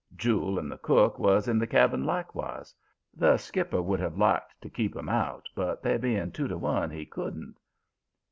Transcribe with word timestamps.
Jule 0.17 0.57
and 0.57 0.71
the 0.71 0.79
cook 0.79 1.19
was 1.19 1.47
in 1.47 1.59
the 1.59 1.67
cabin 1.67 2.05
likewise. 2.05 2.73
The 3.15 3.37
skipper 3.37 3.83
would 3.83 3.99
have 3.99 4.17
liked 4.17 4.59
to 4.61 4.69
keep 4.71 4.97
'em 4.97 5.09
out, 5.09 5.47
but 5.53 5.83
they 5.83 5.95
being 5.97 6.31
two 6.31 6.47
to 6.47 6.57
one, 6.57 6.89
he 6.89 7.05
couldn't. 7.05 7.53